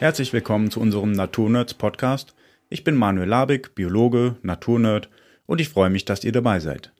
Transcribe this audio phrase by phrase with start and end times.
[0.00, 2.36] Herzlich willkommen zu unserem Naturnerds Podcast.
[2.68, 5.08] Ich bin Manuel Labig, Biologe, Naturnerd
[5.46, 6.92] und ich freue mich, dass ihr dabei seid.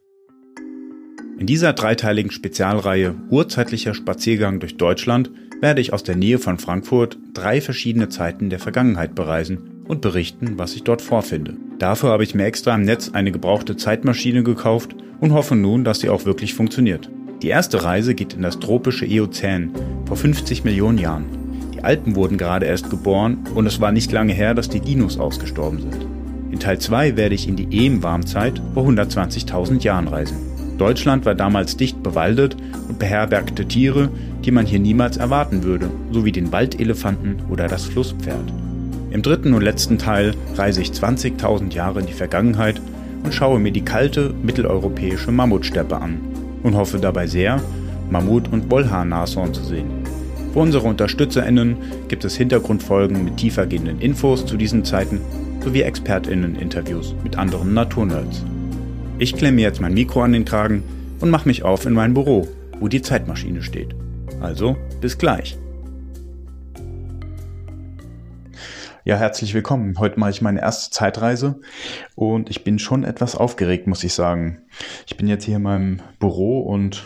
[1.38, 5.30] In dieser dreiteiligen Spezialreihe Urzeitlicher Spaziergang durch Deutschland
[5.61, 10.59] werde ich aus der Nähe von Frankfurt drei verschiedene Zeiten der Vergangenheit bereisen und berichten,
[10.59, 11.56] was ich dort vorfinde.
[11.78, 16.01] Dafür habe ich mir extra im Netz eine gebrauchte Zeitmaschine gekauft und hoffe nun, dass
[16.01, 17.09] sie auch wirklich funktioniert.
[17.42, 19.70] Die erste Reise geht in das tropische Eozän
[20.05, 21.48] vor 50 Millionen Jahren.
[21.78, 25.16] Die Alpen wurden gerade erst geboren und es war nicht lange her, dass die Dinos
[25.16, 26.06] ausgestorben sind.
[26.50, 30.38] In Teil 2 werde ich in die Eem-Warmzeit vor 120.000 Jahren reisen.
[30.77, 32.56] Deutschland war damals dicht bewaldet
[32.88, 34.10] und beherbergte Tiere,
[34.45, 38.52] die man hier niemals erwarten würde, sowie den Waldelefanten oder das Flusspferd.
[39.12, 42.83] Im dritten und letzten Teil reise ich 20.000 Jahre in die Vergangenheit
[43.22, 46.19] und schaue mir die kalte mitteleuropäische Mammutsteppe an
[46.64, 47.62] und hoffe dabei sehr,
[48.10, 49.98] Mammut- und Wollhaar-Nashorn zu sehen.
[50.59, 51.77] Für unsere UnterstützerInnen
[52.09, 55.20] gibt es Hintergrundfolgen mit tiefergehenden Infos zu diesen Zeiten
[55.62, 58.45] sowie ExpertInnen-Interviews mit anderen Naturnerds.
[59.20, 60.83] Ich klemme jetzt mein Mikro an den Kragen
[61.20, 62.48] und mache mich auf in mein Büro,
[62.81, 63.95] wo die Zeitmaschine steht.
[64.41, 65.56] Also, bis gleich.
[69.05, 69.97] Ja, herzlich willkommen.
[70.00, 71.61] Heute mache ich meine erste Zeitreise
[72.17, 74.62] und ich bin schon etwas aufgeregt, muss ich sagen.
[75.06, 77.05] Ich bin jetzt hier in meinem Büro und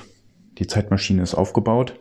[0.57, 2.01] die Zeitmaschine ist aufgebaut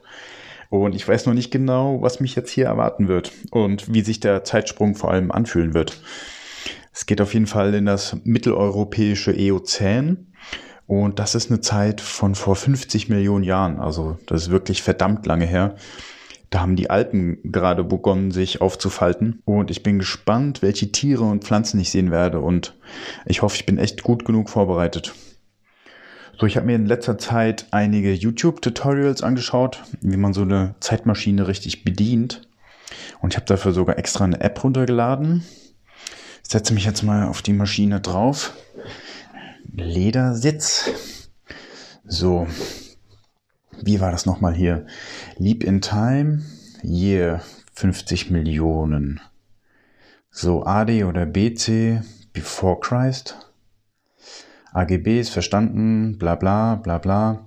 [0.72, 4.22] und ich weiß noch nicht genau, was mich jetzt hier erwarten wird und wie sich
[4.22, 6.02] der Zeitsprung vor allem anfühlen wird.
[6.94, 10.32] Es geht auf jeden Fall in das mitteleuropäische Eozän
[10.88, 13.80] und das ist eine Zeit von vor 50 Millionen Jahren.
[13.80, 15.76] Also das ist wirklich verdammt lange her.
[16.50, 19.42] Da haben die Alpen gerade begonnen, sich aufzufalten.
[19.46, 22.40] Und ich bin gespannt, welche Tiere und Pflanzen ich sehen werde.
[22.40, 22.78] Und
[23.26, 25.14] ich hoffe, ich bin echt gut genug vorbereitet.
[26.42, 31.47] So, ich habe mir in letzter Zeit einige YouTube-Tutorials angeschaut, wie man so eine Zeitmaschine
[31.47, 32.50] richtig bedient.
[33.20, 35.46] Und ich habe dafür sogar extra eine App runtergeladen.
[36.44, 38.56] Ich setze mich jetzt mal auf die Maschine drauf.
[39.72, 40.90] Ledersitz.
[42.06, 42.47] So,
[43.80, 44.88] wie war das nochmal hier?
[45.38, 46.41] Leap in Time,
[46.81, 47.44] Year
[47.75, 49.22] 50 Millionen.
[50.31, 52.01] So, AD oder BC,
[52.34, 53.50] Before Christ.
[54.74, 57.46] AGB ist verstanden, bla bla bla bla.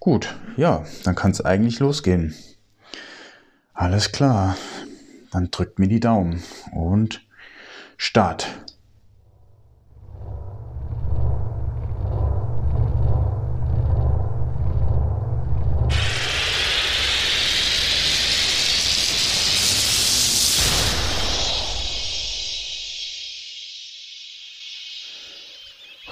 [0.00, 2.34] Gut, ja, dann kann es eigentlich losgehen.
[3.72, 4.56] Alles klar.
[5.30, 6.42] Dann drückt mir die Daumen
[6.72, 7.24] und
[7.96, 8.46] Start.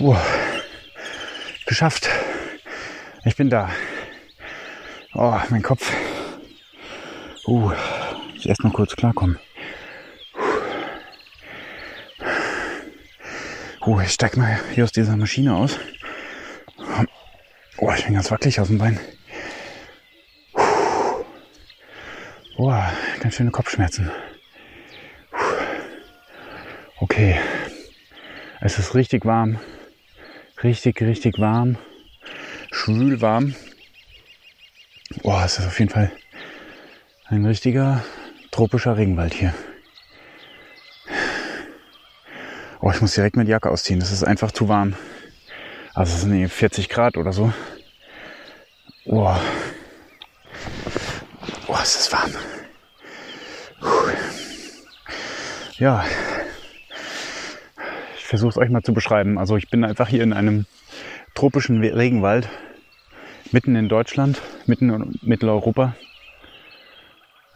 [0.01, 0.17] Uh,
[1.73, 2.11] geschafft.
[3.25, 3.71] Ich bin da.
[5.15, 5.91] Oh, mein Kopf.
[7.47, 7.73] Uh,
[8.35, 9.39] ich erst mal kurz klarkommen.
[13.87, 15.79] Uh, ich steig mal hier aus dieser Maschine aus.
[17.79, 19.01] Oh, ich bin ganz wackelig aus dem Bein.
[22.59, 22.75] Oh,
[23.21, 24.11] ganz schöne Kopfschmerzen.
[27.01, 27.41] Okay.
[28.61, 29.59] Es ist richtig warm
[30.63, 31.77] richtig, richtig warm,
[32.71, 33.55] schwül warm.
[35.23, 36.11] Boah, es ist auf jeden Fall
[37.27, 38.03] ein richtiger
[38.51, 39.55] tropischer Regenwald hier.
[42.81, 44.01] Oh, ich muss direkt mit Jacke ausziehen.
[44.01, 44.95] Das ist einfach zu warm.
[45.95, 47.53] Also es sind 40 Grad oder so.
[49.05, 49.41] Boah.
[51.67, 52.33] Boah, es ist warm.
[53.81, 54.11] Puh.
[55.79, 56.05] Ja,
[58.33, 59.37] versuche es euch mal zu beschreiben.
[59.37, 60.65] Also ich bin einfach hier in einem
[61.35, 62.49] tropischen Regenwald,
[63.51, 65.95] mitten in Deutschland, mitten in Mitteleuropa.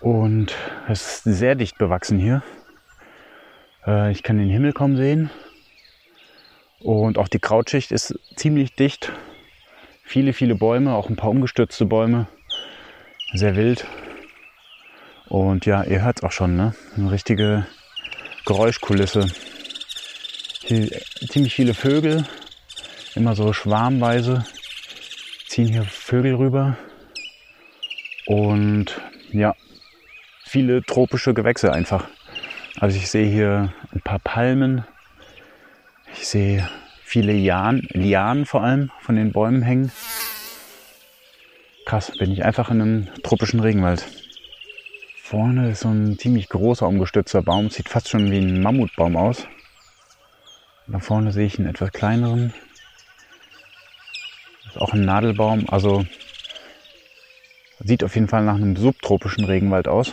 [0.00, 0.54] Und
[0.86, 2.42] es ist sehr dicht bewachsen hier.
[3.86, 5.31] Äh, ich kann den Himmel kaum sehen.
[6.81, 9.10] Und auch die Krautschicht ist ziemlich dicht.
[10.04, 12.27] Viele, viele Bäume, auch ein paar umgestürzte Bäume.
[13.33, 13.86] Sehr wild.
[15.27, 16.74] Und ja, ihr hört es auch schon, ne?
[16.98, 17.66] Eine richtige
[18.45, 19.27] Geräuschkulisse.
[20.66, 22.27] Ziemlich viele Vögel,
[23.15, 24.45] immer so schwarmweise
[25.57, 26.77] ziehen hier Vögel rüber.
[28.27, 29.01] Und
[29.33, 29.54] ja,
[30.45, 32.09] viele tropische Gewächse einfach.
[32.78, 34.84] Also ich sehe hier ein paar Palmen.
[36.13, 36.68] Ich sehe
[37.03, 39.91] viele Lianen, Lianen vor allem von den Bäumen hängen.
[41.86, 44.04] Krass, bin ich einfach in einem tropischen Regenwald.
[45.22, 47.71] Vorne ist so ein ziemlich großer umgestützter Baum.
[47.71, 49.47] Sieht fast schon wie ein Mammutbaum aus.
[50.88, 52.54] Da vorne sehe ich einen etwas kleineren.
[54.66, 55.68] Ist auch ein Nadelbaum.
[55.68, 56.06] Also
[57.80, 60.12] sieht auf jeden Fall nach einem subtropischen Regenwald aus.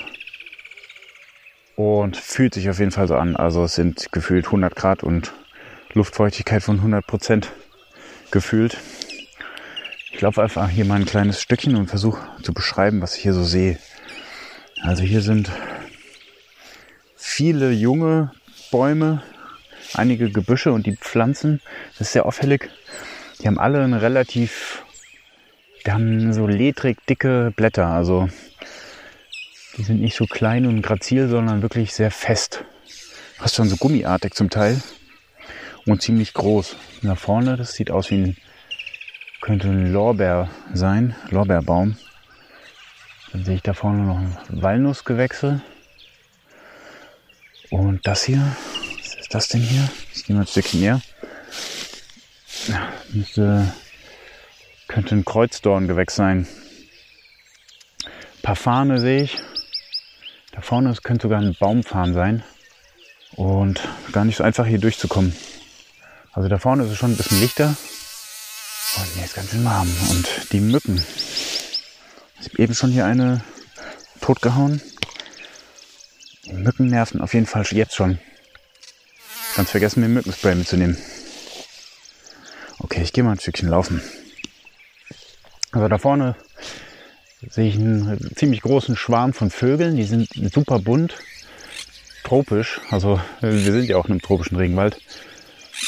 [1.76, 3.36] und fühlt sich auf jeden Fall so an.
[3.36, 5.34] Also es sind gefühlt 100 Grad und
[5.94, 7.52] Luftfeuchtigkeit von 100 Prozent
[8.32, 8.78] gefühlt.
[10.12, 13.34] Ich laufe einfach hier mal ein kleines Stückchen und versuche zu beschreiben, was ich hier
[13.34, 13.80] so sehe.
[14.82, 15.52] Also hier sind
[17.16, 18.32] viele junge
[18.72, 19.24] Bäume,
[19.96, 21.62] einige Gebüsche und die Pflanzen,
[21.94, 22.70] das ist sehr auffällig.
[23.42, 24.84] Die haben alle eine relativ,
[25.86, 27.88] die haben so ledrig dicke Blätter.
[27.88, 28.30] Also
[29.78, 32.64] die sind nicht so klein und grazil, sondern wirklich sehr fest.
[33.38, 34.82] Fast schon so gummiartig zum Teil.
[35.86, 36.78] Und ziemlich groß.
[37.02, 38.38] Da vorne, das sieht aus wie ein,
[39.42, 41.98] könnte ein Lorbeer sein, Lorbeerbaum.
[43.34, 45.62] Dann sehe ich da vorne noch ein Walnussgewächse.
[47.70, 48.56] Und das hier,
[49.34, 49.90] ist das denn hier?
[50.14, 51.02] Ich gehe mal ein Stückchen näher.
[52.68, 53.74] Ja, müsste,
[54.88, 56.48] könnte ein Kreuzdorngewächs sein.
[58.06, 59.40] Ein paar Fahne sehe ich.
[60.52, 62.44] Da vorne es könnte sogar ein Baumfarn sein.
[63.32, 63.82] Und
[64.12, 65.36] gar nicht so einfach hier durchzukommen.
[66.34, 67.76] Also da vorne ist es schon ein bisschen lichter.
[68.98, 69.90] Und mir ist ganz schön warm.
[70.12, 71.04] Und die Mücken.
[72.40, 73.44] Ich habe eben schon hier eine
[74.22, 74.80] totgehauen.
[76.46, 78.20] Die Mücken nerven auf jeden Fall jetzt schon.
[79.56, 80.98] Ganz vergessen, mir Mückenspray mitzunehmen.
[82.80, 84.02] Okay, ich gehe mal ein Stückchen laufen.
[85.72, 86.36] Also da vorne
[87.50, 89.96] sehe ich einen ziemlich großen Schwarm von Vögeln.
[89.96, 91.16] Die sind super bunt,
[92.24, 92.82] tropisch.
[92.90, 94.98] Also wir sind ja auch in einem tropischen Regenwald.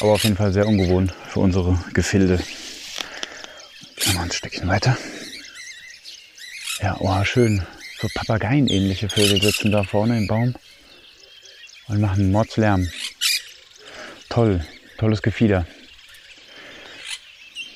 [0.00, 2.36] Aber auf jeden Fall sehr ungewohnt für unsere Gefilde.
[2.36, 4.96] Gehen wir mal ein Stückchen weiter.
[6.80, 7.66] Ja, oh, schön.
[8.00, 10.54] So Papageien-ähnliche Vögel sitzen da vorne im Baum
[11.88, 12.86] und machen Mordslärm.
[14.36, 14.60] Toll,
[14.98, 15.64] tolles Gefieder.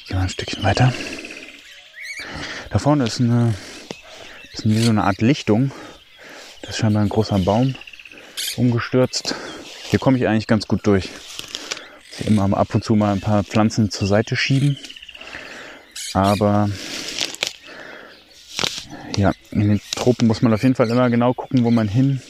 [0.07, 0.93] Gehen wir ein Stückchen weiter.
[2.69, 3.55] Da vorne ist eine,
[4.53, 5.73] ist wie so eine Art Lichtung.
[6.61, 7.77] Das ist scheinbar ein großer Baum
[8.59, 9.35] umgestürzt.
[9.85, 11.09] Hier komme ich eigentlich ganz gut durch.
[12.19, 14.77] Hier immer ab und zu mal ein paar Pflanzen zur Seite schieben.
[16.13, 16.69] Aber
[19.17, 22.21] ja, in den Tropen muss man auf jeden Fall immer genau gucken, wo man hin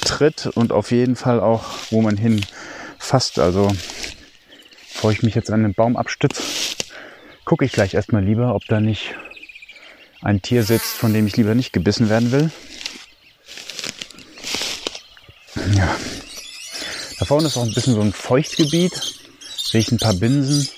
[0.00, 2.40] tritt und auf jeden Fall auch, wo man hin
[3.08, 3.38] fasst.
[3.38, 3.68] Also,
[4.92, 6.42] bevor ich mich jetzt an den Baum abstütze,
[7.44, 9.14] gucke ich gleich erstmal lieber, ob da nicht
[10.20, 12.50] ein Tier sitzt, von dem ich lieber nicht gebissen werden will.
[15.74, 15.96] Ja.
[17.18, 18.92] Da vorne ist auch ein bisschen so ein Feuchtgebiet.
[19.40, 20.68] Sehe ich ein paar Binsen.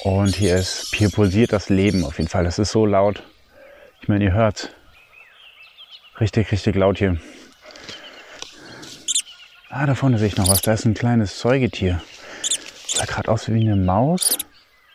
[0.00, 2.44] Und hier ist, hier pulsiert das Leben auf jeden Fall.
[2.44, 3.22] Das ist so laut.
[4.02, 4.74] Ich meine, ihr hört.
[6.20, 7.18] Richtig, richtig laut hier.
[9.78, 10.62] Ah, da vorne sehe ich noch was.
[10.62, 12.00] Da ist ein kleines Säugetier.
[12.86, 14.38] Sah gerade aus wie eine Maus.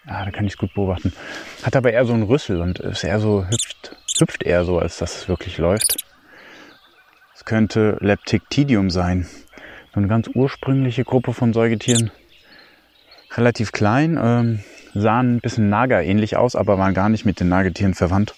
[0.07, 1.13] Ah, da kann ich es gut beobachten.
[1.62, 4.98] Hat aber eher so einen Rüssel und ist eher so hüpft, hüpft eher so, als
[4.98, 6.04] dass es wirklich läuft.
[7.36, 9.28] Es könnte Leptictidium sein.
[9.94, 12.10] So eine ganz ursprüngliche Gruppe von Säugetieren.
[13.36, 14.63] Relativ klein, ähm,
[14.95, 18.33] sahen ein bisschen Nager-ähnlich aus, aber waren gar nicht mit den Nagetieren verwandt.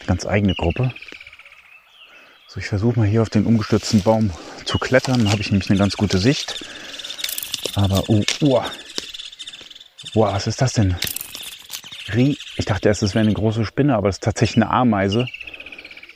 [0.00, 0.92] Eine ganz eigene Gruppe.
[2.56, 4.30] So, ich versuche mal hier auf den umgestürzten Baum
[4.64, 5.24] zu klettern.
[5.24, 6.64] Da habe ich nämlich eine ganz gute Sicht.
[7.74, 8.62] Aber, oh, oh.
[10.14, 10.96] Boah, was ist das denn?
[12.14, 15.26] Ich dachte erst, es wäre eine große Spinne, aber es ist tatsächlich eine Ameise.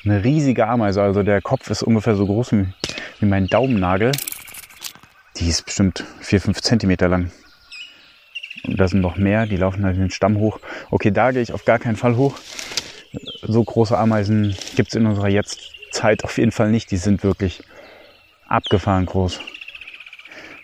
[0.02, 1.02] Eine riesige Ameise.
[1.02, 2.68] Also der Kopf ist ungefähr so groß wie,
[3.18, 4.12] wie mein Daumennagel.
[5.36, 7.30] Die ist bestimmt 4, 5 Zentimeter lang.
[8.64, 10.58] Und da sind noch mehr, die laufen halt den Stamm hoch.
[10.90, 12.38] Okay, da gehe ich auf gar keinen Fall hoch.
[13.42, 15.28] So große Ameisen gibt es in unserer
[15.90, 16.90] Jetztzeit auf jeden Fall nicht.
[16.92, 17.62] Die sind wirklich
[18.46, 19.40] abgefahren groß.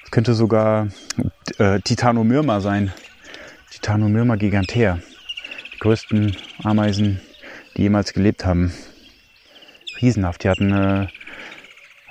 [0.04, 0.88] Es könnte sogar
[1.58, 2.92] äh, Titanomyrma sein.
[3.72, 5.00] Titanomyrma gigantea.
[5.74, 7.20] Die größten Ameisen,
[7.76, 8.72] die jemals gelebt haben.
[10.00, 10.44] Riesenhaft.
[10.44, 11.06] Die hatten äh,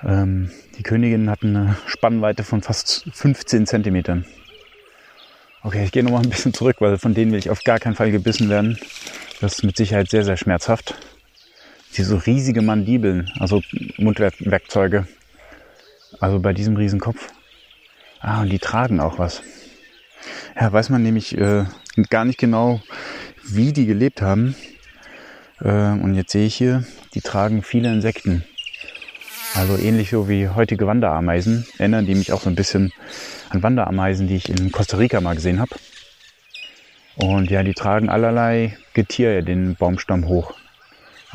[0.03, 4.25] ähm, die Königin hat eine Spannweite von fast 15 Zentimetern.
[5.63, 7.95] Okay, ich gehe nochmal ein bisschen zurück, weil von denen will ich auf gar keinen
[7.95, 8.77] Fall gebissen werden.
[9.39, 10.95] Das ist mit Sicherheit sehr, sehr schmerzhaft.
[11.97, 13.61] Diese riesige Mandibeln, also
[13.97, 15.07] Mundwerkzeuge.
[16.19, 17.31] Also bei diesem Riesenkopf.
[18.19, 19.43] Ah, und die tragen auch was.
[20.59, 21.65] Ja, weiß man nämlich äh,
[22.09, 22.81] gar nicht genau,
[23.43, 24.55] wie die gelebt haben.
[25.61, 26.83] Äh, und jetzt sehe ich hier,
[27.13, 28.43] die tragen viele Insekten.
[29.53, 32.91] Also ähnlich so wie heutige Wanderameisen, erinnern die mich auch so ein bisschen
[33.49, 35.75] an Wanderameisen, die ich in Costa Rica mal gesehen habe.
[37.15, 40.55] Und ja, die tragen allerlei Getier den Baumstamm hoch.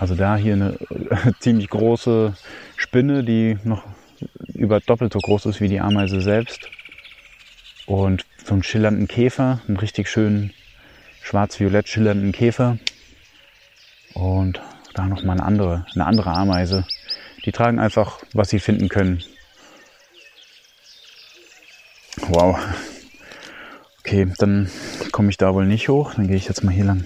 [0.00, 0.78] Also da hier eine
[1.40, 2.32] ziemlich große
[2.76, 3.84] Spinne, die noch
[4.54, 6.70] über doppelt so groß ist wie die Ameise selbst.
[7.84, 10.54] Und so einen schillernden Käfer, einen richtig schönen
[11.22, 12.78] schwarz-violett schillernden Käfer.
[14.14, 14.62] Und
[14.94, 16.86] da noch mal eine andere, eine andere Ameise,
[17.44, 19.22] Die tragen einfach, was sie finden können.
[22.28, 22.58] Wow.
[23.98, 24.70] Okay, dann
[25.12, 26.14] komme ich da wohl nicht hoch.
[26.14, 27.04] Dann gehe ich jetzt mal hier lang.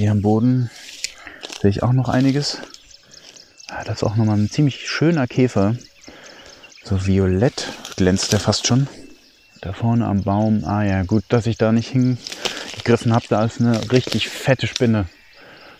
[0.00, 0.70] Hier am Boden
[1.60, 2.58] sehe ich auch noch einiges.
[3.68, 5.76] Ah, das ist auch nochmal ein ziemlich schöner Käfer.
[6.82, 8.88] So violett glänzt der fast schon.
[9.60, 10.64] Da vorne am Baum.
[10.64, 13.26] Ah ja, gut, dass ich da nicht hingegriffen habe.
[13.28, 15.04] Da ist eine richtig fette Spinne.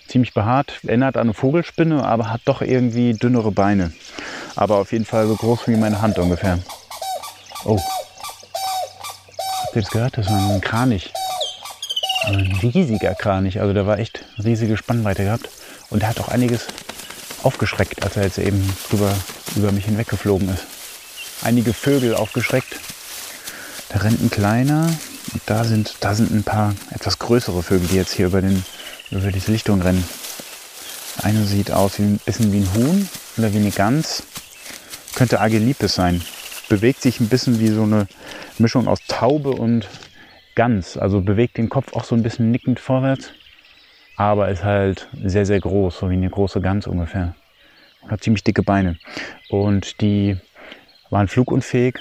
[0.06, 0.80] Ziemlich behaart.
[0.82, 3.90] Erinnert an eine Vogelspinne, aber hat doch irgendwie dünnere Beine.
[4.54, 6.58] Aber auf jeden Fall so groß wie meine Hand ungefähr.
[7.64, 7.80] Oh.
[9.62, 10.18] Habt ihr das gehört?
[10.18, 11.10] Das war ein Kranich.
[12.22, 13.60] Ein riesiger Kranich.
[13.60, 15.48] Also der war echt riesige Spannweite gehabt.
[15.88, 16.66] Und der hat auch einiges
[17.42, 19.14] aufgeschreckt, als er jetzt eben drüber,
[19.56, 20.64] über mich hinweggeflogen ist.
[21.42, 22.78] Einige Vögel aufgeschreckt.
[23.88, 24.86] Da rennt ein kleiner
[25.32, 28.64] und da sind, da sind ein paar etwas größere Vögel, die jetzt hier über, den,
[29.10, 30.04] über diese Lichtung rennen.
[31.22, 34.22] Eine sieht aus wie ein bisschen wie ein Huhn oder wie eine Gans.
[35.14, 36.22] Könnte Agelipes sein.
[36.68, 38.06] Bewegt sich ein bisschen wie so eine
[38.58, 39.88] Mischung aus Taube und
[40.60, 40.98] Gans.
[40.98, 43.30] Also bewegt den Kopf auch so ein bisschen nickend vorwärts.
[44.16, 47.34] Aber ist halt sehr, sehr groß, so wie eine große Gans ungefähr.
[48.02, 48.98] Und hat ziemlich dicke Beine.
[49.48, 50.36] Und die
[51.08, 51.94] waren flugunfähig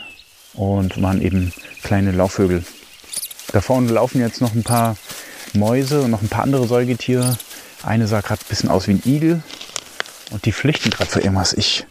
[0.55, 2.65] und waren eben kleine Laufvögel.
[3.53, 4.97] Da vorne laufen jetzt noch ein paar
[5.53, 7.37] Mäuse und noch ein paar andere Säugetiere.
[7.83, 9.41] Eine sah gerade ein bisschen aus wie ein Igel
[10.31, 11.53] und die flüchten gerade vor irgendwas.
[11.53, 11.87] Ich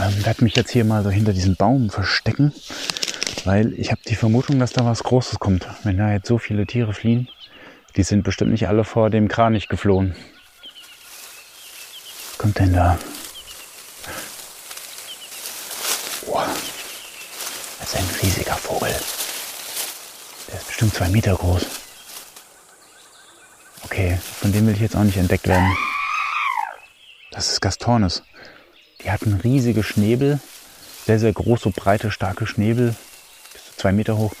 [0.00, 2.52] ähm, werde mich jetzt hier mal so hinter diesem Baum verstecken,
[3.48, 5.66] weil ich habe die Vermutung, dass da was Großes kommt.
[5.82, 7.28] Wenn da jetzt so viele Tiere fliehen,
[7.96, 10.14] die sind bestimmt nicht alle vor dem Kranich geflohen.
[12.28, 12.98] Was kommt denn da?
[17.80, 18.94] Das ist ein riesiger Vogel.
[20.48, 21.64] Der ist bestimmt zwei Meter groß.
[23.84, 25.74] Okay, von dem will ich jetzt auch nicht entdeckt werden.
[27.30, 28.22] Das ist Gastornis.
[29.02, 30.38] Die hatten riesige Schnäbel,
[31.06, 32.94] sehr, sehr große, breite, starke Schnäbel,
[33.78, 34.32] zwei Meter hoch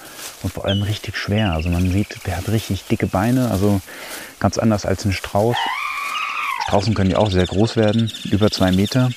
[0.42, 1.52] und vor allem richtig schwer.
[1.52, 3.80] Also man sieht, der hat richtig dicke Beine, also
[4.40, 5.56] ganz anders als ein Strauß.
[6.64, 9.10] Straußen können ja auch sehr groß werden, über zwei Meter,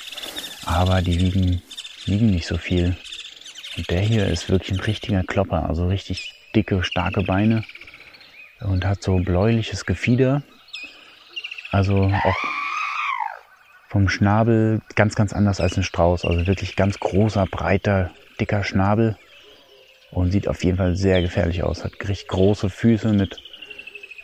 [0.65, 1.61] aber die wiegen,
[2.05, 2.95] wiegen nicht so viel.
[3.77, 7.63] Und der hier ist wirklich ein richtiger Klopper, also richtig dicke, starke Beine
[8.59, 10.43] und hat so bläuliches Gefieder.
[11.71, 12.35] Also auch
[13.87, 16.25] vom Schnabel ganz, ganz anders als ein Strauß.
[16.25, 19.17] Also wirklich ganz großer, breiter, dicker Schnabel
[20.11, 21.83] und sieht auf jeden Fall sehr gefährlich aus.
[21.83, 23.37] Hat richtig große Füße mit,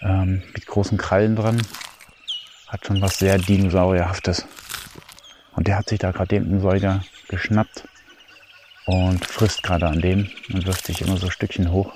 [0.01, 1.61] ähm, mit großen Krallen dran.
[2.67, 4.45] Hat schon was sehr Dinosaurierhaftes.
[5.55, 7.87] Und der hat sich da gerade den Säuger geschnappt
[8.85, 11.93] und frisst gerade an dem und wirft sich immer so Stückchen hoch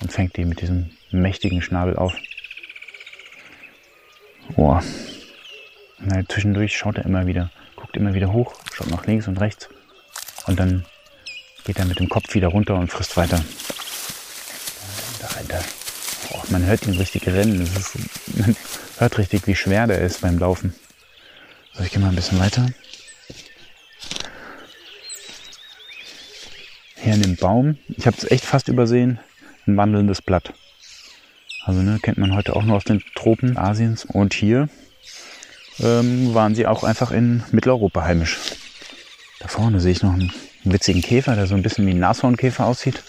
[0.00, 2.14] und fängt die mit diesem mächtigen Schnabel auf.
[4.56, 4.82] Boah.
[5.98, 9.70] Na, zwischendurch schaut er immer wieder, guckt immer wieder hoch, schaut nach links und rechts
[10.46, 10.84] und dann
[11.64, 13.44] geht er mit dem Kopf wieder runter und frisst weiter.
[15.20, 15.64] Da er.
[16.30, 17.60] Boah, man hört ihn richtig rennen.
[17.60, 17.96] Ist,
[18.36, 18.56] man
[18.98, 20.74] hört richtig, wie schwer der ist beim Laufen.
[21.74, 22.66] So, ich gehe mal ein bisschen weiter.
[27.04, 29.20] hier in dem Baum, ich habe es echt fast übersehen,
[29.66, 30.54] ein wandelndes Blatt.
[31.64, 34.04] Also ne, kennt man heute auch nur aus den Tropen Asiens.
[34.04, 34.68] Und hier
[35.80, 38.38] ähm, waren sie auch einfach in Mitteleuropa heimisch.
[39.40, 40.32] Da vorne sehe ich noch einen,
[40.64, 43.02] einen witzigen Käfer, der so ein bisschen wie ein Nashornkäfer aussieht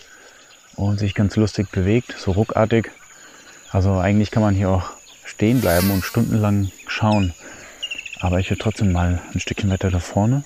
[0.75, 2.91] und sich ganz lustig bewegt, so ruckartig.
[3.71, 4.91] Also eigentlich kann man hier auch
[5.23, 7.33] stehen bleiben und stundenlang schauen.
[8.19, 10.43] Aber ich will trotzdem mal ein Stückchen weiter da vorne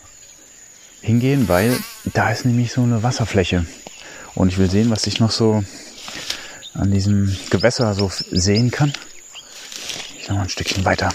[1.01, 1.77] hingehen, weil
[2.13, 3.65] da ist nämlich so eine Wasserfläche.
[4.35, 5.63] Und ich will sehen, was ich noch so
[6.73, 8.93] an diesem Gewässer so sehen kann.
[10.17, 11.09] Ich noch mal ein Stückchen weiter.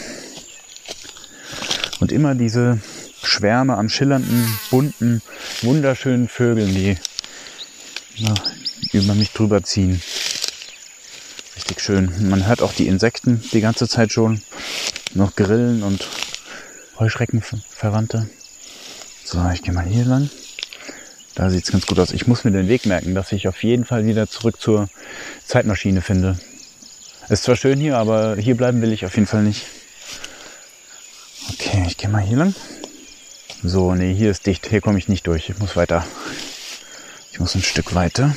[2.00, 2.80] Und immer diese
[3.26, 5.22] Schwärme an schillernden, bunten,
[5.62, 6.96] wunderschönen Vögeln, die
[8.16, 8.34] ja,
[8.92, 10.00] über mich drüber ziehen.
[11.56, 12.28] Richtig schön.
[12.28, 14.42] Man hört auch die Insekten die ganze Zeit schon.
[15.14, 16.06] Noch Grillen und
[16.98, 18.28] Heuschreckenverwandte.
[19.24, 20.30] So, ich gehe mal hier lang.
[21.34, 22.12] Da sieht es ganz gut aus.
[22.12, 24.88] Ich muss mir den Weg merken, dass ich auf jeden Fall wieder zurück zur
[25.44, 26.38] Zeitmaschine finde.
[27.28, 29.64] Ist zwar schön hier, aber hier bleiben will ich auf jeden Fall nicht.
[31.50, 32.54] Okay, ich gehe mal hier lang.
[33.66, 34.66] So, nee, hier ist dicht.
[34.66, 35.48] Hier komme ich nicht durch.
[35.48, 36.06] Ich muss weiter.
[37.32, 38.36] Ich muss ein Stück weiter.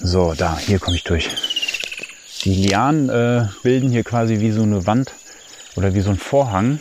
[0.00, 1.30] So, da, hier komme ich durch.
[2.42, 5.12] Die Lianen äh, bilden hier quasi wie so eine Wand
[5.76, 6.80] oder wie so ein Vorhang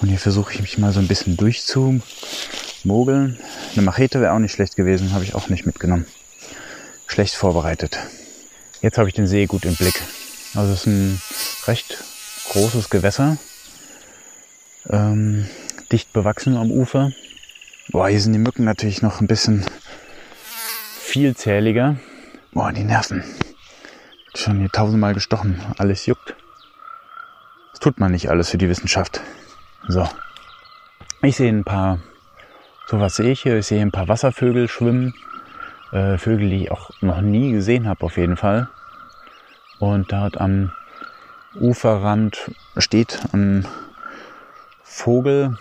[0.00, 3.40] und hier versuche ich mich mal so ein bisschen durchzumogeln.
[3.72, 6.06] Eine Machete wäre auch nicht schlecht gewesen, habe ich auch nicht mitgenommen.
[7.08, 7.98] schlecht vorbereitet.
[8.80, 10.00] Jetzt habe ich den See gut im Blick.
[10.54, 11.20] Also es ist ein
[11.66, 11.98] recht
[12.50, 13.38] großes Gewässer,
[14.88, 15.46] ähm,
[15.90, 17.10] dicht bewachsen am Ufer.
[17.90, 19.64] Boah, hier sind die Mücken natürlich noch ein bisschen
[20.98, 21.96] vielzähliger.
[22.52, 23.24] Boah, die Nerven.
[24.34, 25.60] Schon hier tausendmal gestochen.
[25.78, 26.34] Alles juckt.
[27.72, 29.20] Das tut man nicht alles für die Wissenschaft.
[29.88, 30.08] So.
[31.22, 32.00] Ich sehe ein paar,
[32.86, 33.58] so was sehe ich hier.
[33.58, 35.14] Ich sehe ein paar Wasservögel schwimmen.
[35.92, 38.68] Äh, Vögel, die ich auch noch nie gesehen habe, auf jeden Fall.
[39.78, 40.72] Und dort am
[41.54, 43.68] Uferrand steht ein
[44.94, 45.58] Vogel.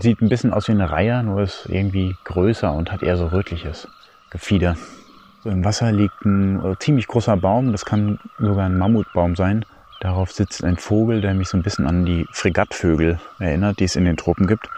[0.00, 3.28] Sieht ein bisschen aus wie eine Reihe, nur ist irgendwie größer und hat eher so
[3.28, 3.88] rötliches
[4.30, 4.76] Gefieder.
[5.42, 9.64] So Im Wasser liegt ein äh, ziemlich großer Baum, das kann sogar ein Mammutbaum sein.
[10.00, 13.96] Darauf sitzt ein Vogel, der mich so ein bisschen an die Fregattvögel erinnert, die es
[13.96, 14.68] in den Tropen gibt.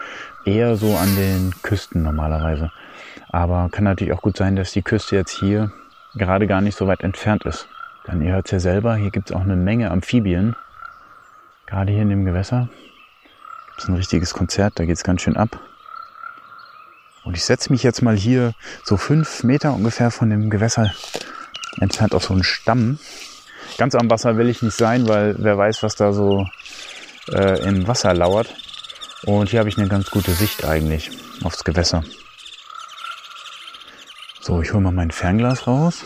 [0.45, 2.71] Eher so an den Küsten normalerweise.
[3.29, 5.71] Aber kann natürlich auch gut sein, dass die Küste jetzt hier
[6.13, 7.67] gerade gar nicht so weit entfernt ist.
[8.07, 10.55] Denn ihr hört es ja selber, hier gibt es auch eine Menge Amphibien.
[11.65, 12.69] Gerade hier in dem Gewässer
[13.75, 15.59] gibt es ein richtiges Konzert, da geht es ganz schön ab.
[17.25, 18.53] Und ich setze mich jetzt mal hier
[18.85, 20.93] so fünf Meter ungefähr von dem Gewässer
[21.81, 22.99] entfernt auf so einen Stamm.
[23.77, 26.47] Ganz am Wasser will ich nicht sein, weil wer weiß, was da so
[27.33, 28.55] äh, im Wasser lauert.
[29.25, 31.09] Und hier habe ich eine ganz gute Sicht eigentlich
[31.43, 32.01] aufs Gewässer.
[34.39, 36.05] So, ich hole mal mein Fernglas raus.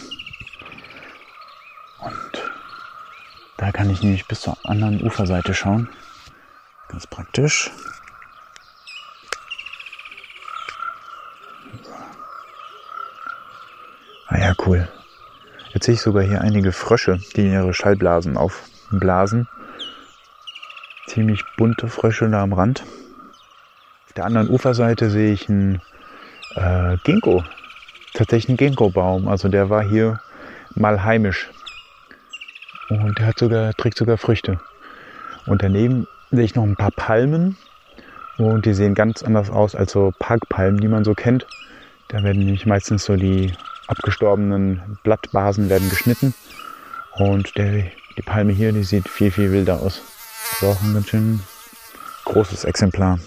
[1.99, 2.51] Und
[3.57, 5.87] da kann ich nämlich bis zur anderen Uferseite schauen.
[6.89, 7.71] Ganz praktisch.
[14.27, 14.87] Ah ja, cool.
[15.73, 19.47] Jetzt sehe ich sogar hier einige Frösche, die ihre Schallblasen aufblasen.
[21.07, 22.83] Ziemlich bunte Frösche da am Rand.
[24.07, 25.81] Auf der anderen Uferseite sehe ich einen
[26.55, 27.43] äh, Ginkgo.
[28.13, 29.27] Tatsächlich einen Ginkgo-Baum.
[29.27, 30.19] Also der war hier
[30.75, 31.49] mal heimisch.
[32.89, 34.59] Und der hat sogar, trägt sogar Früchte.
[35.45, 37.57] Und daneben sehe ich noch ein paar Palmen.
[38.37, 41.45] Und die sehen ganz anders aus als so Parkpalmen, die man so kennt.
[42.07, 43.53] Da werden nämlich meistens so die
[43.87, 46.33] abgestorbenen Blattbasen werden geschnitten.
[47.17, 47.83] Und der,
[48.17, 50.01] die Palme hier, die sieht viel, viel wilder aus.
[50.51, 51.41] Das ist auch ein ganz schön
[52.25, 53.19] großes Exemplar.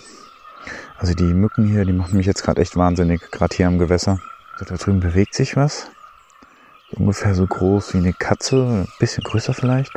[0.97, 4.21] Also die Mücken hier, die machen mich jetzt gerade echt wahnsinnig, gerade hier am Gewässer.
[4.55, 5.91] Also da drüben bewegt sich was.
[6.93, 9.93] Ungefähr so groß wie eine Katze, ein bisschen größer vielleicht.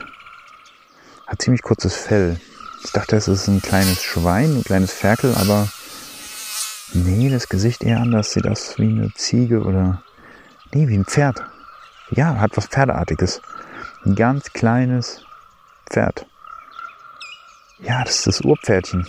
[1.27, 2.39] Hat ziemlich kurzes Fell.
[2.85, 5.67] Ich dachte, es ist ein kleines Schwein, ein kleines Ferkel, aber
[6.93, 8.31] nee, das Gesicht eher anders.
[8.31, 10.01] Sieht aus wie eine Ziege oder
[10.75, 11.41] Nee, wie ein Pferd.
[12.11, 13.41] Ja, hat was Pferdeartiges.
[14.03, 15.23] Ein ganz kleines
[15.89, 16.25] Pferd.
[17.79, 19.07] Ja, das ist das Urpferdchen.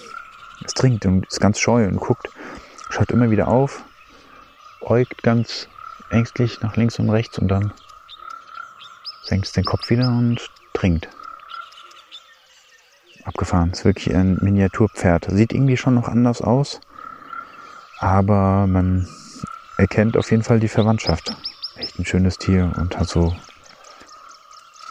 [0.65, 2.29] Es trinkt und ist ganz scheu und guckt,
[2.89, 3.83] schaut immer wieder auf,
[4.81, 5.67] äugt ganz
[6.11, 7.73] ängstlich nach links und rechts und dann
[9.25, 11.09] senkt es den Kopf wieder und trinkt.
[13.27, 13.73] Abgefahren.
[13.73, 15.27] Ist wirklich ein Miniaturpferd.
[15.31, 16.81] Sieht irgendwie schon noch anders aus,
[17.99, 19.09] aber man
[19.77, 21.37] erkennt auf jeden Fall die Verwandtschaft.
[21.77, 23.35] Echt ein schönes Tier und hat so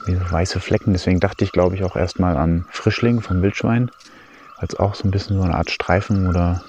[0.07, 0.93] weiße Flecken.
[0.93, 3.89] Deswegen dachte ich, glaube ich, auch erstmal an Frischling vom Wildschwein,
[4.57, 6.63] weil es auch so ein bisschen so eine Art Streifen oder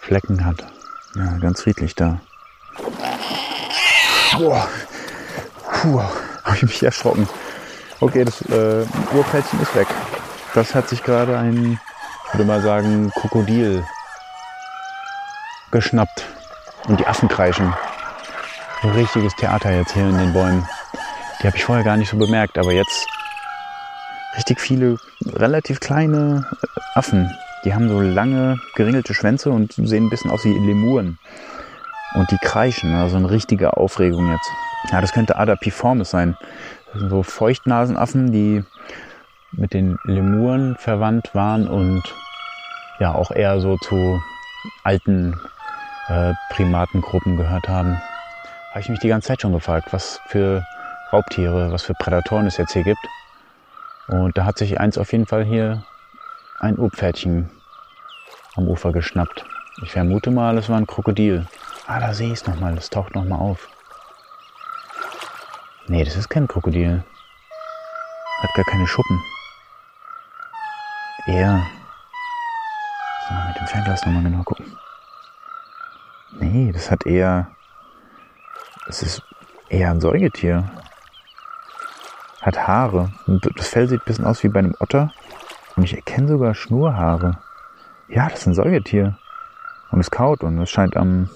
[0.00, 0.66] Flecken hat.
[1.16, 2.20] Ja, ganz friedlich da.
[4.36, 4.68] Boah,
[5.84, 6.00] Puh,
[6.44, 7.28] habe ich mich erschrocken.
[8.00, 9.86] Okay, das äh, Urpelzchen ist weg.
[10.54, 11.80] Das hat sich gerade ein,
[12.32, 13.84] würde mal sagen, Krokodil
[15.72, 16.24] geschnappt.
[16.86, 17.74] Und die Affen kreischen.
[18.82, 20.64] Ein richtiges Theater jetzt hier in den Bäumen.
[21.42, 23.06] Die habe ich vorher gar nicht so bemerkt, aber jetzt
[24.36, 27.30] richtig viele relativ kleine äh, Affen.
[27.64, 31.18] Die haben so lange geringelte Schwänze und sehen ein bisschen aus wie Lemuren.
[32.14, 34.50] Und die kreischen, also eine richtige Aufregung jetzt.
[34.92, 36.36] Ja, das könnte Adapiformis sein.
[36.92, 38.62] Das sind so Feuchtnasenaffen, die
[39.56, 42.02] mit den Lemuren verwandt waren und
[42.98, 44.20] ja auch eher so zu
[44.82, 45.34] alten
[46.08, 48.00] äh, Primatengruppen gehört haben.
[48.70, 50.64] Habe ich mich die ganze Zeit schon gefragt, was für
[51.12, 53.06] Raubtiere, was für Prädatoren es jetzt hier gibt.
[54.08, 55.84] Und da hat sich eins auf jeden Fall hier
[56.60, 57.50] ein Urpferdchen
[58.56, 59.44] am Ufer geschnappt.
[59.82, 61.46] Ich vermute mal, es war ein Krokodil.
[61.86, 63.68] Ah, da sehe ich es nochmal, das taucht nochmal auf.
[65.86, 67.04] Nee, das ist kein Krokodil.
[68.42, 69.33] Hat gar keine Schuppen.
[71.26, 71.66] Er.
[73.26, 74.76] So, mit dem Fernglas nochmal genau gucken.
[76.38, 77.50] Nee, das hat eher.
[78.86, 79.22] Das ist
[79.70, 80.70] eher ein Säugetier.
[82.42, 83.10] Hat Haare.
[83.56, 85.12] Das Fell sieht ein bisschen aus wie bei einem Otter.
[85.76, 87.38] Und ich erkenne sogar Schnurhaare.
[88.08, 89.16] Ja, das ist ein Säugetier.
[89.92, 91.30] Und es kaut und es scheint am,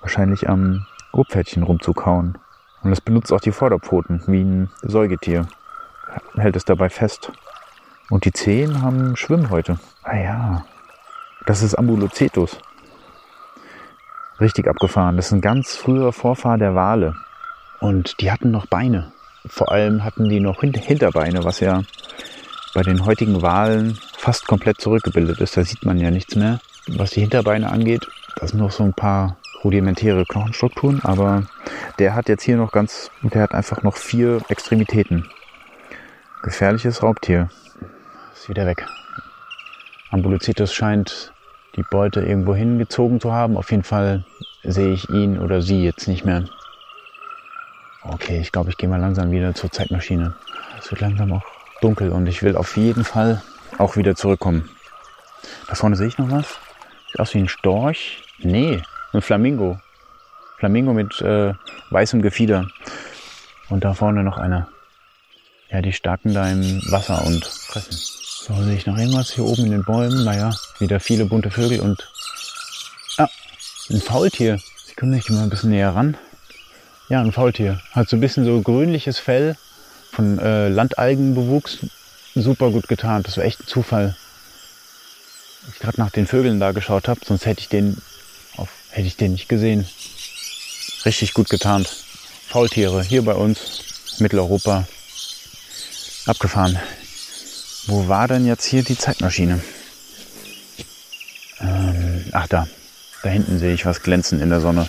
[0.00, 2.38] wahrscheinlich am Urpferdchen rumzukauen.
[2.82, 5.46] Und es benutzt auch die Vorderpfoten wie ein Säugetier.
[6.36, 7.30] Hält es dabei fest.
[8.10, 9.78] Und die Zehen haben Schwimmhäute.
[10.02, 10.64] Ah ja,
[11.46, 12.58] das ist Ambulocetus.
[14.40, 15.16] Richtig abgefahren.
[15.16, 17.14] Das ist ein ganz früher Vorfahr der Wale.
[17.78, 19.12] Und die hatten noch Beine.
[19.46, 21.82] Vor allem hatten die noch Hinterbeine, was ja
[22.74, 25.56] bei den heutigen Walen fast komplett zurückgebildet ist.
[25.56, 26.60] Da sieht man ja nichts mehr.
[26.88, 31.44] Was die Hinterbeine angeht, das sind noch so ein paar rudimentäre Knochenstrukturen, aber
[31.98, 35.28] der hat jetzt hier noch ganz, der hat einfach noch vier Extremitäten.
[36.42, 37.50] Gefährliches Raubtier.
[38.40, 38.86] Ist wieder weg.
[40.10, 41.34] Ambulocetus scheint
[41.76, 43.58] die Beute irgendwo hingezogen zu haben.
[43.58, 44.24] Auf jeden Fall
[44.62, 46.46] sehe ich ihn oder sie jetzt nicht mehr.
[48.02, 50.34] Okay, ich glaube, ich gehe mal langsam wieder zur Zeitmaschine.
[50.78, 51.42] Es wird langsam auch
[51.82, 53.42] dunkel und ich will auf jeden Fall
[53.76, 54.70] auch wieder zurückkommen.
[55.66, 56.58] Da vorne sehe ich noch was.
[57.08, 58.22] Sieht aus wie ein Storch.
[58.38, 58.80] Nee,
[59.12, 59.78] ein Flamingo.
[60.56, 61.52] Flamingo mit äh,
[61.90, 62.68] weißem Gefieder.
[63.68, 64.66] Und da vorne noch einer.
[65.68, 68.19] Ja, die starken da im Wasser und fressen.
[68.58, 70.24] Sehe ich noch irgendwas hier oben in den Bäumen?
[70.24, 72.08] Naja, wieder viele bunte Vögel und...
[73.16, 73.28] Ah,
[73.90, 74.60] ein Faultier.
[74.86, 76.16] Sie können nicht mal ein bisschen näher ran.
[77.08, 77.80] Ja, ein Faultier.
[77.92, 79.56] Hat so ein bisschen so grünliches Fell
[80.12, 81.78] von äh, Landalgenbewuchs.
[82.34, 83.26] Super gut getarnt.
[83.26, 84.16] Das war echt ein Zufall.
[85.72, 88.00] Ich gerade nach den Vögeln da geschaut habe, sonst hätte ich den
[88.56, 89.86] auf, hätte ich den nicht gesehen.
[91.04, 91.88] Richtig gut getarnt.
[92.48, 94.86] Faultiere hier bei uns, Mitteleuropa.
[96.26, 96.78] Abgefahren.
[97.90, 99.58] Wo war denn jetzt hier die Zeitmaschine?
[101.60, 102.68] Ähm, ach da.
[103.24, 104.88] Da hinten sehe ich was glänzen in der Sonne.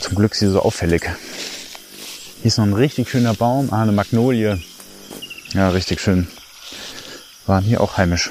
[0.00, 1.04] Zum Glück ist sie so auffällig.
[1.04, 3.72] Hier ist noch ein richtig schöner Baum.
[3.72, 4.60] Ah, eine Magnolie.
[5.54, 6.28] Ja, richtig schön.
[7.46, 8.30] Waren hier auch heimisch.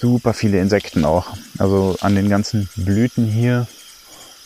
[0.00, 1.36] Super viele Insekten auch.
[1.58, 3.66] Also an den ganzen Blüten hier.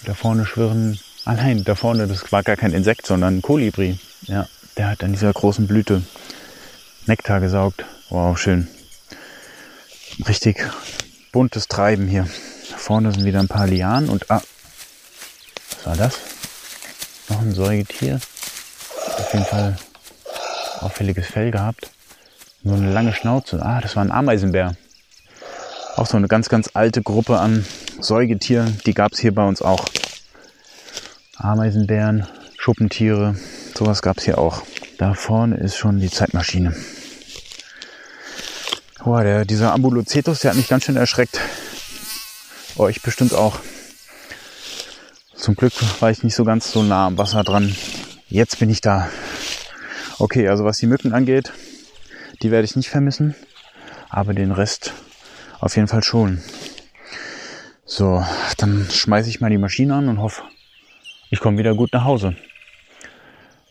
[0.06, 0.98] Da vorne schwirren.
[1.24, 3.96] Ah nein, da vorne, das war gar kein Insekt, sondern ein Kolibri.
[4.22, 6.02] Ja, der hat an dieser großen Blüte
[7.06, 7.84] Nektar gesaugt.
[8.08, 8.68] Wow, schön.
[10.28, 10.64] Richtig
[11.32, 12.26] buntes Treiben hier.
[12.76, 14.42] Vorne sind wieder ein paar Lianen und ah,
[15.76, 16.18] was war das?
[17.28, 18.20] Noch ein Säugetier.
[19.18, 19.76] Auf jeden Fall
[20.80, 21.90] auffälliges Fell gehabt.
[22.62, 23.60] Nur eine lange Schnauze.
[23.62, 24.74] Ah, das war ein Ameisenbär.
[25.96, 27.64] Auch so eine ganz, ganz alte Gruppe an
[28.00, 28.80] Säugetieren.
[28.86, 29.86] Die gab es hier bei uns auch.
[31.36, 32.26] Ameisenbären,
[32.58, 33.34] Schuppentiere,
[33.76, 34.62] sowas gab es hier auch.
[35.00, 36.76] Da vorne ist schon die Zeitmaschine.
[39.02, 41.40] Boah, der, dieser Ambulocetus, der hat mich ganz schön erschreckt.
[42.76, 43.60] Euch oh, bestimmt auch.
[45.34, 47.74] Zum Glück war ich nicht so ganz so nah am Wasser dran.
[48.28, 49.08] Jetzt bin ich da.
[50.18, 51.50] Okay, also was die Mücken angeht,
[52.42, 53.34] die werde ich nicht vermissen.
[54.10, 54.92] Aber den Rest
[55.60, 56.42] auf jeden Fall schon.
[57.86, 58.22] So,
[58.58, 60.42] dann schmeiße ich mal die Maschine an und hoffe,
[61.30, 62.36] ich komme wieder gut nach Hause.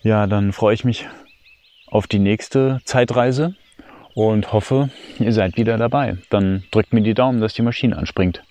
[0.01, 1.07] Ja, dann freue ich mich
[1.87, 3.55] auf die nächste Zeitreise
[4.13, 6.17] und hoffe, ihr seid wieder dabei.
[6.29, 8.41] Dann drückt mir die Daumen, dass die Maschine anspringt.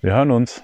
[0.00, 0.62] Wir hören uns.